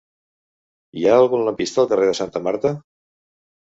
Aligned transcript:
Hi 1.01 1.05
ha 1.09 1.13
algun 1.19 1.45
lampista 1.51 1.87
al 1.87 1.93
carrer 1.95 2.11
de 2.11 2.19
Santa 2.25 2.47
Marta? 2.51 2.77